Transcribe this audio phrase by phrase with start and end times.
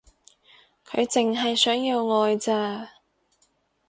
[0.83, 2.89] 佢淨係想要愛咋